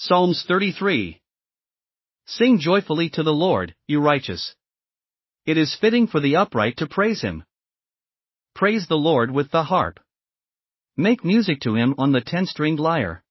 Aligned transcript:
Psalms 0.00 0.44
33. 0.46 1.20
Sing 2.24 2.60
joyfully 2.60 3.10
to 3.10 3.24
the 3.24 3.32
Lord, 3.32 3.74
you 3.88 4.00
righteous. 4.00 4.54
It 5.44 5.58
is 5.58 5.74
fitting 5.74 6.06
for 6.06 6.20
the 6.20 6.36
upright 6.36 6.76
to 6.76 6.86
praise 6.86 7.20
him. 7.20 7.42
Praise 8.54 8.86
the 8.86 8.94
Lord 8.94 9.32
with 9.32 9.50
the 9.50 9.64
harp. 9.64 9.98
Make 10.96 11.24
music 11.24 11.62
to 11.62 11.74
him 11.74 11.96
on 11.98 12.12
the 12.12 12.20
ten 12.20 12.46
stringed 12.46 12.78
lyre. 12.78 13.24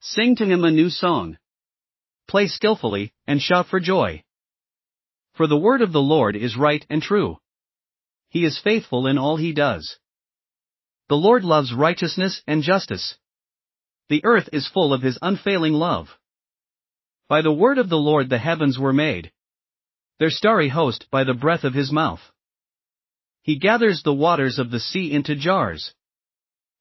Sing 0.00 0.34
to 0.34 0.44
him 0.44 0.64
a 0.64 0.70
new 0.72 0.90
song. 0.90 1.38
Play 2.26 2.48
skillfully, 2.48 3.12
and 3.28 3.40
shout 3.40 3.68
for 3.68 3.78
joy. 3.78 4.24
For 5.34 5.46
the 5.46 5.56
word 5.56 5.80
of 5.80 5.92
the 5.92 6.02
Lord 6.02 6.34
is 6.34 6.56
right 6.56 6.84
and 6.90 7.00
true. 7.00 7.38
He 8.30 8.44
is 8.44 8.58
faithful 8.58 9.06
in 9.06 9.16
all 9.16 9.36
he 9.36 9.52
does. 9.52 9.96
The 11.08 11.14
Lord 11.14 11.44
loves 11.44 11.72
righteousness 11.72 12.42
and 12.48 12.64
justice. 12.64 13.16
The 14.08 14.24
earth 14.24 14.48
is 14.52 14.66
full 14.66 14.92
of 14.92 15.02
his 15.02 15.18
unfailing 15.22 15.74
love. 15.74 16.08
By 17.28 17.42
the 17.42 17.52
word 17.52 17.78
of 17.78 17.88
the 17.88 17.98
Lord 17.98 18.28
the 18.28 18.38
heavens 18.38 18.78
were 18.78 18.92
made, 18.92 19.32
their 20.18 20.30
starry 20.30 20.68
host 20.68 21.08
by 21.10 21.24
the 21.24 21.34
breath 21.34 21.64
of 21.64 21.74
his 21.74 21.90
mouth. 21.90 22.20
He 23.42 23.58
gathers 23.58 24.02
the 24.02 24.14
waters 24.14 24.58
of 24.58 24.70
the 24.70 24.78
sea 24.78 25.12
into 25.12 25.34
jars. 25.34 25.94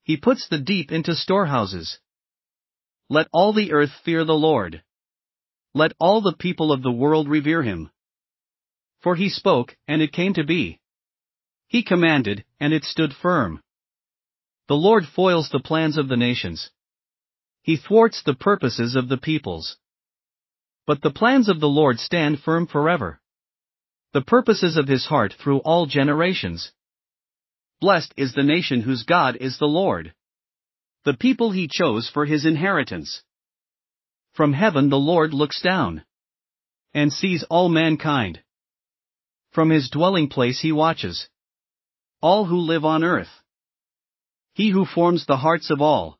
He 0.04 0.18
puts 0.18 0.48
the 0.48 0.60
deep 0.60 0.92
into 0.92 1.16
storehouses. 1.16 2.00
Let 3.10 3.28
all 3.34 3.52
the 3.52 3.72
earth 3.72 3.92
fear 4.06 4.24
the 4.24 4.34
Lord. 4.34 4.84
Let 5.74 5.94
all 6.00 6.22
the 6.22 6.36
people 6.38 6.72
of 6.72 6.84
the 6.84 6.92
world 6.92 7.28
revere 7.28 7.64
him. 7.64 7.90
For 9.00 9.16
he 9.16 9.30
spoke, 9.30 9.76
and 9.88 10.02
it 10.02 10.14
came 10.14 10.36
to 10.36 10.44
be. 10.44 10.80
He 11.68 11.82
commanded, 11.82 12.46
and 12.60 12.74
it 12.74 12.84
stood 12.84 13.14
firm. 13.14 13.64
The 14.68 14.76
Lord 14.76 15.06
foils 15.08 15.50
the 15.50 15.60
plans 15.60 15.98
of 15.98 16.08
the 16.08 16.18
nations. 16.18 16.70
He 17.62 17.78
thwarts 17.78 18.24
the 18.24 18.34
purposes 18.34 18.96
of 18.96 19.10
the 19.10 19.18
peoples. 19.18 19.78
But 20.88 21.02
the 21.02 21.12
plans 21.12 21.48
of 21.50 21.60
the 21.60 21.70
Lord 21.70 22.00
stand 22.00 22.40
firm 22.40 22.68
forever. 22.68 23.22
The 24.14 24.22
purposes 24.22 24.78
of 24.78 24.88
his 24.88 25.06
heart 25.06 25.34
through 25.34 25.60
all 25.60 25.86
generations. 25.86 26.72
Blessed 27.80 28.14
is 28.18 28.34
the 28.34 28.44
nation 28.44 28.82
whose 28.82 29.04
God 29.04 29.38
is 29.38 29.58
the 29.58 29.68
Lord. 29.68 30.14
The 31.06 31.14
people 31.14 31.52
he 31.52 31.68
chose 31.68 32.10
for 32.10 32.26
his 32.26 32.46
inheritance. 32.46 33.24
From 34.34 34.54
heaven 34.54 34.90
the 34.90 35.00
Lord 35.00 35.34
looks 35.34 35.62
down 35.62 36.04
and 36.94 37.12
sees 37.12 37.44
all 37.50 37.70
mankind. 37.70 38.42
From 39.52 39.70
his 39.70 39.90
dwelling 39.90 40.30
place 40.30 40.60
he 40.62 40.72
watches 40.72 41.30
all 42.22 42.46
who 42.46 42.58
live 42.58 42.86
on 42.86 43.04
earth. 43.04 43.42
He 44.54 44.70
who 44.70 44.86
forms 44.86 45.26
the 45.26 45.38
hearts 45.38 45.72
of 45.72 45.82
all. 45.82 46.20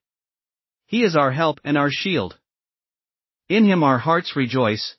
He 0.91 1.03
is 1.03 1.15
our 1.15 1.31
help 1.31 1.61
and 1.63 1.77
our 1.77 1.89
shield. 1.89 2.37
In 3.47 3.63
him 3.63 3.81
our 3.81 3.97
hearts 3.97 4.35
rejoice. 4.35 4.97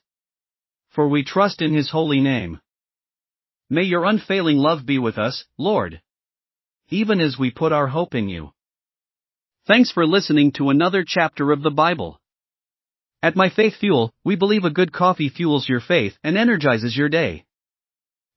For 0.89 1.07
we 1.07 1.23
trust 1.23 1.61
in 1.61 1.71
his 1.71 1.91
holy 1.91 2.19
name. 2.19 2.59
May 3.69 3.83
your 3.83 4.03
unfailing 4.03 4.57
love 4.57 4.87
be 4.87 4.97
with 4.97 5.19
us, 5.19 5.45
Lord. 5.55 6.01
Even 6.89 7.21
as 7.21 7.37
we 7.37 7.51
put 7.51 7.71
our 7.71 7.85
hope 7.85 8.15
in 8.15 8.27
you. 8.27 8.53
Thanks 9.67 9.91
for 9.91 10.07
listening 10.07 10.53
to 10.53 10.71
another 10.71 11.05
chapter 11.07 11.51
of 11.51 11.61
the 11.61 11.69
Bible. 11.83 12.19
At 13.21 13.35
My 13.35 13.49
Faith 13.51 13.75
Fuel, 13.75 14.11
we 14.23 14.35
believe 14.35 14.65
a 14.65 14.71
good 14.71 14.91
coffee 14.91 15.29
fuels 15.29 15.69
your 15.69 15.79
faith 15.79 16.17
and 16.23 16.39
energizes 16.39 16.97
your 16.97 17.09
day. 17.09 17.45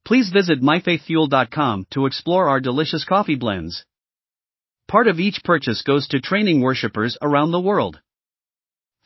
Please 0.04 0.28
visit 0.28 0.60
myfaithfuel.com 0.60 1.86
to 1.92 2.04
explore 2.04 2.50
our 2.50 2.60
delicious 2.60 3.06
coffee 3.06 3.34
blends. 3.34 3.86
Part 4.88 5.08
of 5.08 5.18
each 5.18 5.42
purchase 5.42 5.82
goes 5.82 6.06
to 6.08 6.20
training 6.20 6.60
worshippers 6.60 7.18
around 7.20 7.50
the 7.50 7.60
world. 7.60 8.00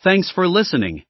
Thanks 0.02 0.30
for 0.30 0.46
listening. 0.46 1.04